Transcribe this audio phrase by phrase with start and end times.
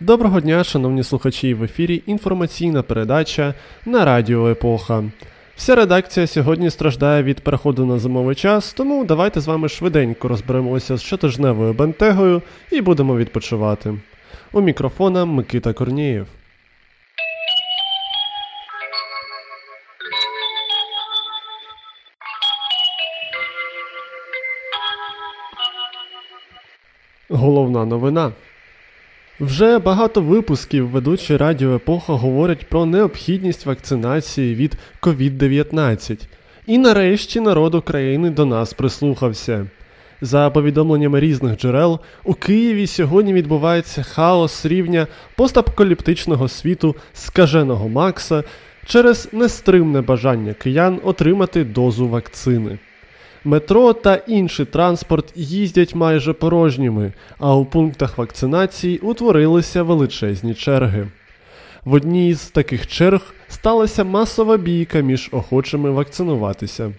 [0.00, 3.54] Доброго дня, шановні слухачі, в ефірі інформаційна передача
[3.86, 5.04] на Радіо Епоха.
[5.60, 10.96] Вся редакція сьогодні страждає від переходу на зимовий час, тому давайте з вами швиденько розберемося
[10.96, 13.94] з щотижневою бентегою і будемо відпочивати.
[14.52, 16.26] У мікрофона Микита Корнієв.
[27.28, 28.32] Головна новина.
[29.40, 36.20] Вже багато випусків ведучі Радіо Епоха говорять про необхідність вакцинації від COVID-19.
[36.66, 39.66] І нарешті народ України до нас прислухався.
[40.20, 48.44] За повідомленнями різних джерел, у Києві сьогодні відбувається хаос рівня постапокаліптичного світу скаженого Макса
[48.86, 52.78] через нестримне бажання киян отримати дозу вакцини.
[53.44, 61.08] Метро та інший транспорт їздять майже порожніми, а у пунктах вакцинації утворилися величезні черги.
[61.84, 66.92] В одній з таких черг сталася масова бійка між охочими вакцинуватися.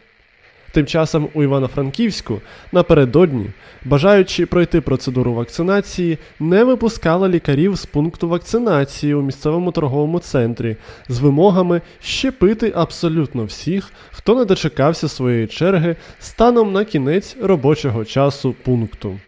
[0.73, 2.41] Тим часом у Івано-Франківську
[2.71, 3.45] напередодні,
[3.85, 10.75] бажаючи пройти процедуру вакцинації, не випускали лікарів з пункту вакцинації у місцевому торговому центрі
[11.09, 18.55] з вимогами щепити абсолютно всіх, хто не дочекався своєї черги станом на кінець робочого часу
[18.63, 19.19] пункту.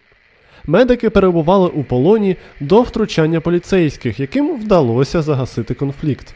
[0.65, 6.35] Медики перебували у полоні до втручання поліцейських, яким вдалося загасити конфлікт.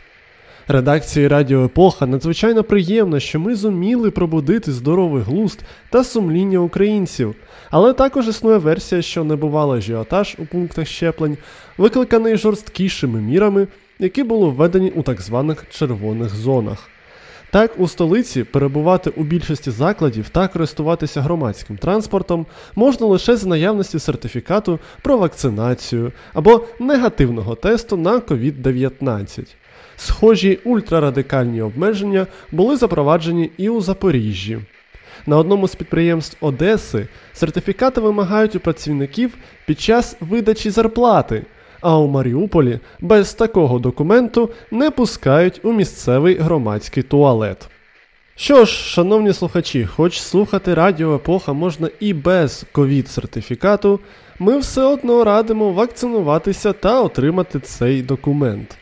[0.69, 5.59] Редакції Радіо Епоха надзвичайно приємно, що ми зуміли пробудити здоровий глузд
[5.89, 7.35] та сумління українців,
[7.69, 11.37] але також існує версія, що не бувало ажіотаж у пунктах щеплень,
[11.77, 13.67] викликаний жорсткішими мірами,
[13.99, 16.89] які були введені у так званих червоних зонах.
[17.57, 22.45] Так, у столиці перебувати у більшості закладів та користуватися громадським транспортом
[22.75, 29.45] можна лише з наявності сертифікату про вакцинацію або негативного тесту на COVID-19.
[29.95, 34.59] Схожі ультрарадикальні обмеження були запроваджені і у Запоріжжі.
[35.25, 41.45] На одному з підприємств Одеси сертифікати вимагають у працівників під час видачі зарплати,
[41.81, 47.69] а у Маріуполі без такого документу не пускають у місцевий громадський туалет.
[48.35, 53.99] Що ж, шановні слухачі, хоч слухати Радіо Епоха можна і без ковід-сертифікату,
[54.39, 58.77] ми все одно радимо вакцинуватися та отримати цей документ.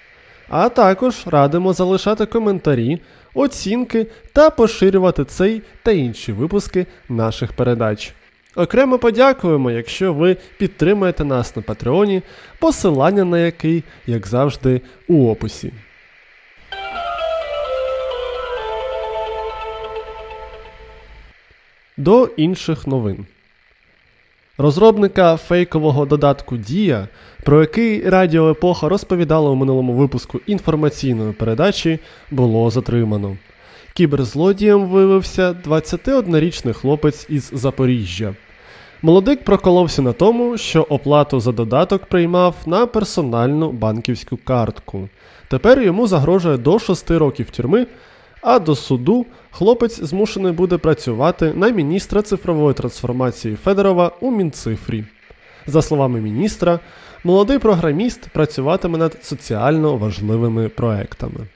[0.49, 3.01] А також радимо залишати коментарі,
[3.33, 8.13] оцінки та поширювати цей та інші випуски наших передач.
[8.55, 12.21] Окремо подякуємо, якщо ви підтримаєте нас на Патреоні,
[12.59, 15.73] посилання на який, як завжди, у описі.
[21.97, 23.25] До інших новин.
[24.57, 27.07] Розробника фейкового додатку Дія,
[27.43, 31.99] про який Радіо Епоха розповідала у минулому випуску інформаційної передачі,
[32.31, 33.37] було затримано.
[33.97, 38.35] Кіберзлодієм виявився 21-річний хлопець із Запоріжжя.
[39.01, 45.09] Молодик проколовся на тому, що оплату за додаток приймав на персональну банківську картку.
[45.47, 47.87] Тепер йому загрожує до 6 років тюрми,
[48.41, 55.03] а до суду хлопець змушений буде працювати на міністра цифрової трансформації Федорова у Мінцифрі.
[55.67, 56.79] За словами міністра,
[57.23, 61.47] молодий програміст працюватиме над соціально важливими проектами.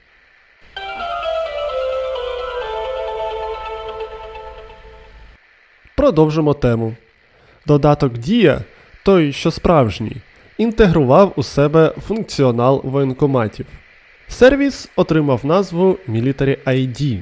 [6.09, 6.95] Продовжимо тему.
[7.67, 8.61] Додаток Дія,
[9.05, 10.15] той, що справжній,
[10.57, 13.65] інтегрував у себе функціонал воєнкоматів.
[14.27, 17.19] Сервіс отримав назву Military ID.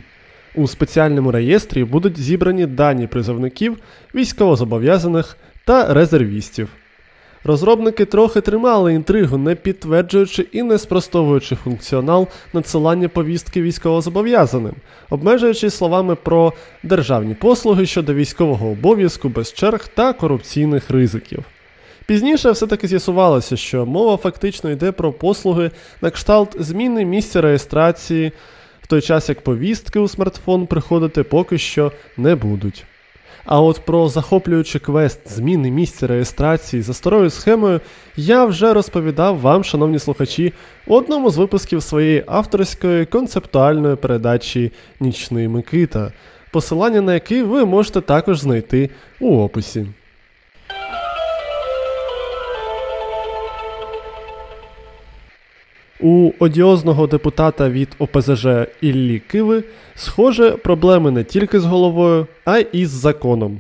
[0.55, 3.77] У спеціальному реєстрі будуть зібрані дані призовників,
[4.15, 6.69] військовозобов'язаних та резервістів.
[7.43, 14.73] Розробники трохи тримали інтригу, не підтверджуючи і не спростовуючи функціонал надсилання повістки військовозобов'язаним,
[15.09, 16.53] обмежуючи словами про
[16.83, 21.43] державні послуги щодо військового обов'язку без черг та корупційних ризиків.
[22.05, 25.71] Пізніше все-таки з'ясувалося, що мова фактично йде про послуги
[26.01, 28.31] на кшталт зміни місця реєстрації,
[28.81, 32.85] в той час як повістки у смартфон приходити поки що не будуть.
[33.47, 37.81] А от про захоплюючий квест зміни місця реєстрації за старою схемою
[38.17, 40.53] я вже розповідав вам, шановні слухачі,
[40.87, 46.11] у одному з випусків своєї авторської концептуальної передачі Нічний Микита,
[46.51, 48.89] посилання на який ви можете також знайти
[49.19, 49.87] у описі.
[55.99, 58.47] У одіозного депутата від ОПЗЖ
[58.81, 59.63] Іллі Киви,
[59.95, 63.59] схоже, проблеми не тільки з головою, а й з законом.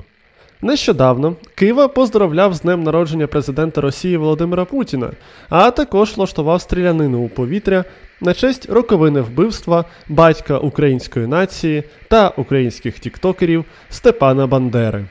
[0.61, 5.11] Нещодавно Кива поздравляв з днем народження президента Росії Володимира Путіна,
[5.49, 7.83] а також влаштував стрілянину у повітря
[8.21, 15.05] на честь роковини вбивства батька української нації та українських тіктокерів Степана Бандери.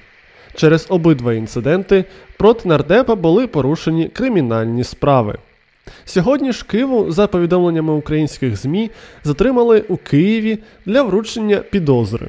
[0.54, 2.04] Через обидва інциденти
[2.38, 5.38] проти нардепа були порушені кримінальні справи.
[6.04, 8.90] Сьогодні ж Киву, за повідомленнями українських ЗМІ,
[9.24, 12.28] затримали у Києві для вручення підозри.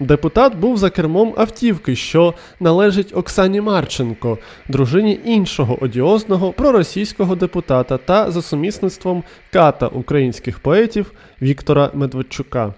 [0.00, 8.30] Депутат був за кермом автівки, що належить Оксані Марченко, дружині іншого одіозного проросійського депутата та
[8.30, 11.12] за сумісництвом ката українських поетів
[11.42, 12.74] Віктора Медведчука.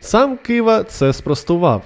[0.00, 1.82] Сам Кива це спростував.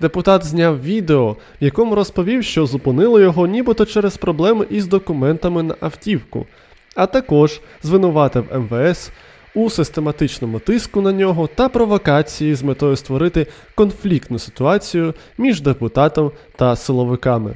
[0.00, 5.74] Депутат зняв відео, в якому розповів, що зупинили його нібито через проблеми із документами на
[5.80, 6.46] автівку,
[6.94, 9.12] а також звинуватив МВС
[9.54, 16.76] у систематичному тиску на нього та провокації з метою створити конфліктну ситуацію між депутатом та
[16.76, 17.54] силовиками.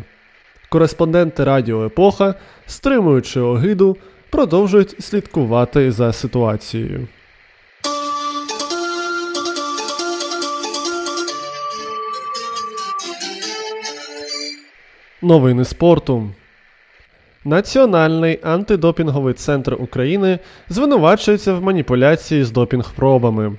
[0.69, 2.35] Кореспонденти Радіо Епоха,
[2.67, 3.96] стримуючи огиду,
[4.31, 7.08] продовжують слідкувати за ситуацією.
[15.23, 16.31] Новини спорту.
[17.44, 20.38] Національний антидопінговий центр України
[20.69, 23.56] звинувачується в маніпуляції з допінг-пробами.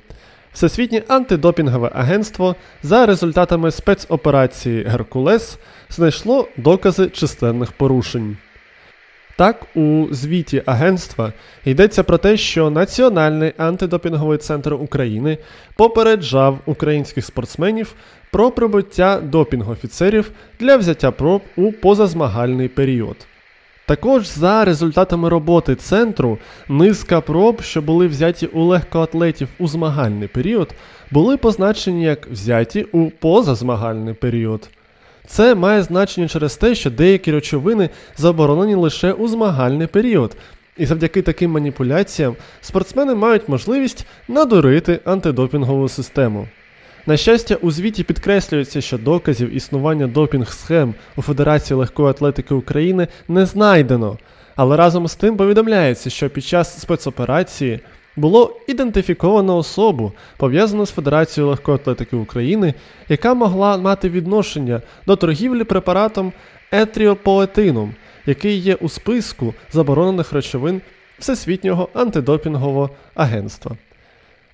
[0.53, 5.57] Всесвітнє антидопінгове агентство за результатами спецоперації Геркулес
[5.89, 8.37] знайшло докази численних порушень.
[9.37, 11.33] Так, у звіті агентства
[11.65, 15.37] йдеться про те, що Національний антидопінговий центр України
[15.75, 17.93] попереджав українських спортсменів
[18.31, 23.28] про прибуття допінг-офіцерів для взяття проб у позазмагальний період.
[23.89, 26.37] Також за результатами роботи центру
[26.67, 30.73] низка проб, що були взяті у легкоатлетів у змагальний період,
[31.11, 34.69] були позначені як взяті у позазмагальний період.
[35.27, 40.37] Це має значення через те, що деякі речовини заборонені лише у змагальний період,
[40.77, 46.47] і завдяки таким маніпуляціям спортсмени мають можливість надурити антидопінгову систему.
[47.09, 53.45] На щастя, у звіті підкреслюється, що доказів існування допінг-схем у Федерації легкої атлетики України не
[53.45, 54.17] знайдено,
[54.55, 57.79] але разом з тим повідомляється, що під час спецоперації
[58.15, 62.73] було ідентифіковано особу, пов'язану з Федерацією легкої атлетики України,
[63.07, 66.33] яка могла мати відношення до торгівлі препаратом
[66.71, 67.95] етріопоетином,
[68.25, 70.81] який є у списку заборонених речовин
[71.19, 73.77] Всесвітнього антидопінгового агентства.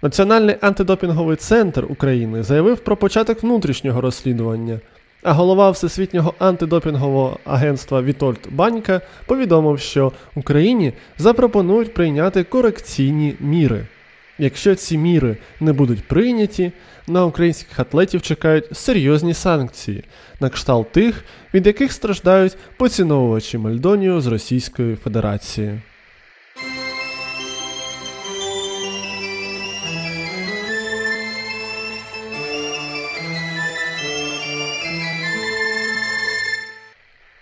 [0.02, 4.80] Національний антидопінговий центр України заявив про початок внутрішнього розслідування,
[5.24, 13.86] а голова Всесвітнього антидопінгового агентства Вітольд Банька повідомив, що Україні запропонують прийняти корекційні міри.
[14.38, 16.72] Якщо ці міри не будуть прийняті,
[17.08, 20.04] на українських атлетів чекають серйозні санкції,
[20.40, 25.80] на кшталт тих, від яких страждають поціновувачі Мальдонію з Російської Федерації.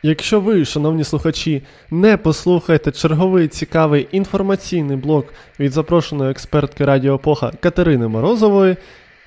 [0.06, 1.62] Якщо ви, шановні слухачі,
[1.92, 8.76] не послухаєте черговий цікавий інформаційний блок від запрошеної експертки Радіо Епоха Катерини Морозової,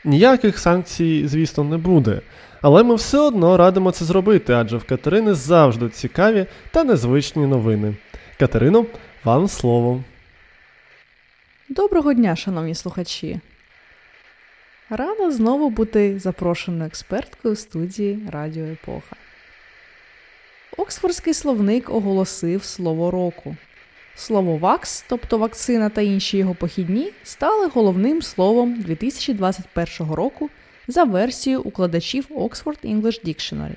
[0.04, 2.20] ніяких санкцій, звісно, не буде.
[2.62, 7.94] Але ми все одно радимо це зробити, адже в Катерини завжди цікаві та незвичні новини.
[8.38, 8.86] Катерино,
[9.24, 10.02] вам слово.
[11.68, 13.40] Доброго дня, шановні слухачі.
[14.90, 19.16] Рада знову бути запрошеною експерткою студії Радіо Епоха.
[20.76, 23.56] Оксфордський словник оголосив слово року.
[24.14, 30.50] Слово вакс, тобто вакцина та інші його похідні, стали головним словом 2021 року
[30.88, 33.74] за версією укладачів Oxford English Dictionary.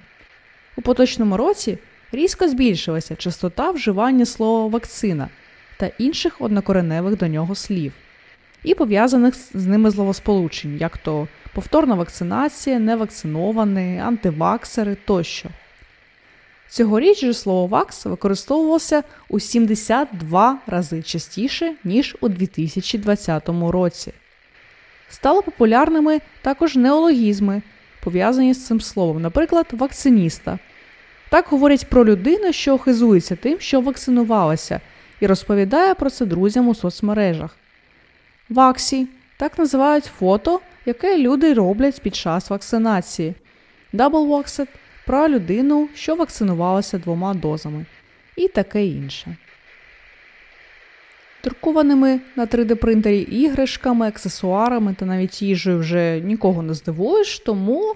[0.78, 1.78] У поточному році
[2.12, 5.30] різко збільшилася частота вживання слова вакцина
[5.78, 7.94] та інших однокореневих до нього слів,
[8.64, 15.50] і пов'язаних з ними словосполучень, як то повторна вакцинація, невакциновані, антиваксери тощо.
[16.70, 24.14] Цьогоріч же слово вакс використовувалося у 72 рази частіше, ніж у 2020 році.
[25.10, 27.62] Стали популярними також неологізми,
[28.04, 30.60] пов'язані з цим словом, наприклад, вакциніста.
[31.30, 34.82] Так говорять про людину, що хизується тим, що вакцинувалася,
[35.20, 37.56] і розповідає про це друзям у соцмережах.
[38.50, 39.08] Ваксі
[39.38, 43.36] так називають фото, яке люди роблять під час вакцинації.
[43.94, 44.68] Double-waxed–
[45.10, 47.86] про людину, що вакцинувалася двома дозами,
[48.36, 49.36] і таке інше.
[51.44, 57.96] Друкованими на 3D-принтері іграшками, аксесуарами та навіть їжею вже нікого не здивуєш, тому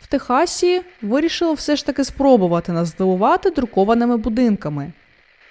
[0.00, 4.92] в Техасі вирішили все ж таки спробувати нас здивувати друкованими будинками.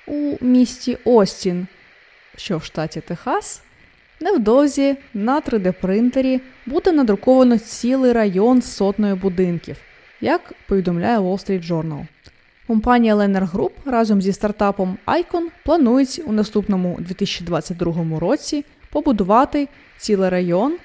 [0.08, 1.68] У місті Остін,
[2.36, 3.62] що в штаті Техас,
[4.22, 9.78] невдовзі на 3D-принтері буде надруковано цілий район з сотнею будинків,
[10.22, 12.06] як повідомляє Wall Street Journal.
[12.68, 20.78] Компанія Lenner Group разом зі стартапом Icon планують у наступному 2022 році побудувати цілий район,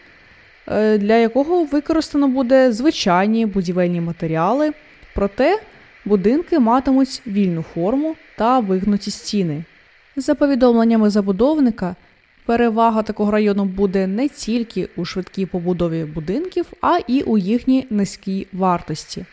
[0.68, 4.72] е, для якого використано буде звичайні будівельні матеріали,
[5.14, 5.60] проте
[6.04, 9.64] будинки матимуть вільну форму та вигнуті стіни.
[10.16, 11.96] За повідомленнями забудовника,
[12.46, 18.46] перевага такого району буде не тільки у швидкій побудові будинків, а і у їхній низькій
[18.52, 19.24] вартості.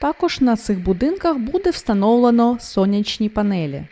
[0.00, 3.82] Також на цих будинках буде встановлено сонячні панелі.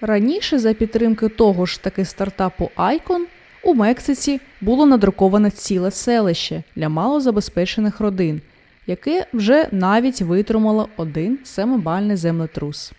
[0.00, 3.20] Раніше, за підтримки того ж таки стартапу Icon,
[3.62, 8.40] у Мексиці було надруковане ціле селище для малозабезпечених родин,
[8.86, 12.92] яке вже навіть витримало один семибальний землетрус.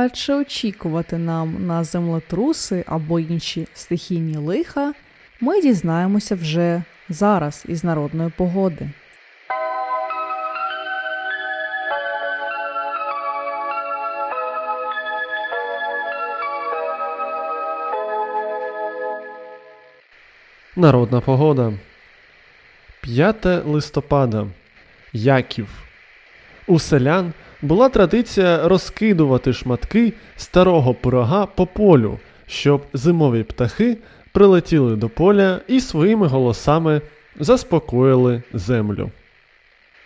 [0.00, 4.94] А очікувати нам на землетруси або інші стихійні лиха,
[5.40, 8.90] ми дізнаємося вже зараз із народної погоди.
[20.76, 21.72] Народна погода.
[23.00, 24.46] 5 листопада.
[25.12, 25.68] Яків.
[26.66, 33.96] У селян була традиція розкидувати шматки старого пирога по полю, щоб зимові птахи
[34.32, 37.00] прилетіли до поля і своїми голосами
[37.40, 39.10] заспокоїли землю.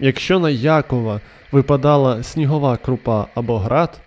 [0.01, 1.21] Якщо на Якова
[1.53, 4.01] випадала снігова крупа або град,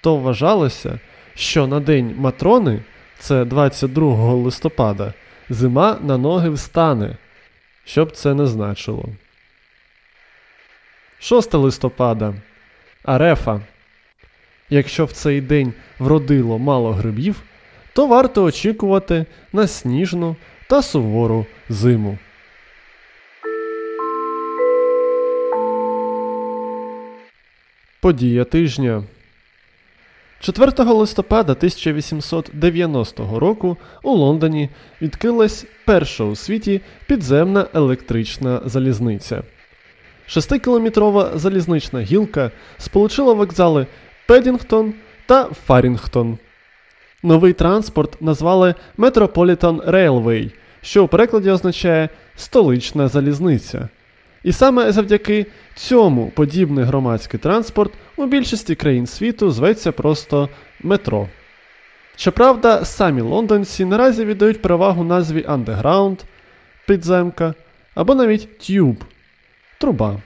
[0.00, 1.00] то вважалося,
[1.34, 2.82] що на день матрони,
[3.18, 5.12] це 22 листопада,
[5.50, 7.16] зима на ноги встане,
[7.84, 9.04] що б це не значило.
[11.18, 12.34] 6 листопада.
[13.04, 13.60] Арефа.
[14.70, 17.42] Якщо в цей день вродило мало грибів,
[17.92, 20.36] то варто очікувати на сніжну
[20.68, 22.18] та сувору зиму.
[28.00, 29.04] Подія тижня.
[30.40, 34.68] 4 листопада 1890 року у Лондоні
[35.02, 39.42] відкрилась перша у світі підземна електрична залізниця.
[40.26, 43.86] Шестикілометрова залізнична гілка сполучила вокзали
[44.26, 44.94] Педінгтон
[45.26, 46.38] та Фарінгтон.
[47.22, 50.52] Новий транспорт назвали Metropolitan Railway,
[50.82, 53.88] що у перекладі означає столична залізниця.
[54.44, 60.48] І саме завдяки цьому подібний громадський транспорт у більшості країн світу зветься просто
[60.82, 61.28] метро.
[62.16, 66.18] Щоправда, самі лондонці наразі віддають перевагу назві Underground,
[66.86, 67.54] підземка
[67.94, 69.04] або навіть тюб
[69.78, 70.20] труба.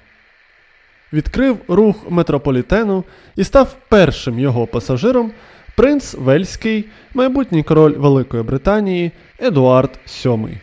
[1.13, 3.05] Відкрив рух метрополітену
[3.37, 5.33] і став першим його пасажиром
[5.77, 10.59] принц Вельський, майбутній король Великої Британії Едуард VII.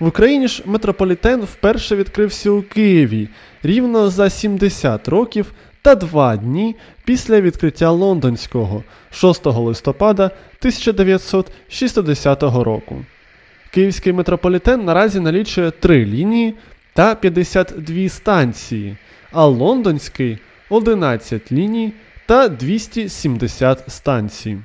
[0.00, 3.28] В Україні ж метрополітен вперше відкрився у Києві
[3.62, 13.04] рівно за 70 років та 2 дні після відкриття лондонського 6 листопада 1960 року.
[13.70, 16.54] Київський метрополітен наразі налічує 3 лінії
[16.96, 18.96] та 52 станції,
[19.32, 20.38] а лондонський
[20.70, 21.92] 11 ліній
[22.26, 24.58] та 270 станцій.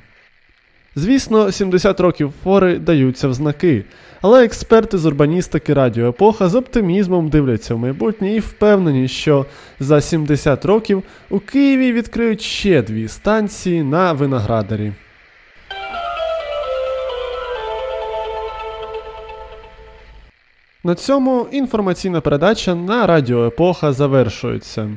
[0.96, 3.84] Звісно, 70 років фори даються в знаки,
[4.22, 9.46] але експерти з урбаністики Радіо Епоха з оптимізмом дивляться в майбутнє і впевнені, що
[9.80, 14.92] за 70 років у Києві відкриють ще дві станції на виноградарі.
[20.84, 24.90] На цьому інформаційна передача на Радіо Епоха завершується.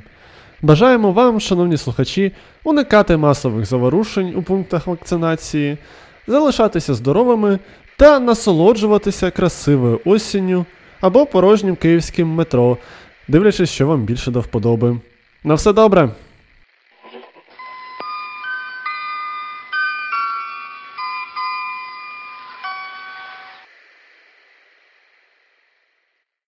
[0.63, 2.33] Бажаємо вам, шановні слухачі,
[2.65, 5.79] уникати масових заворушень у пунктах вакцинації,
[6.27, 7.59] залишатися здоровими
[7.97, 10.67] та насолоджуватися красивою осінню
[11.01, 12.79] або порожнім київським метро,
[13.29, 15.01] дивлячись, що вам більше до вподоби.
[15.45, 16.11] На все добре!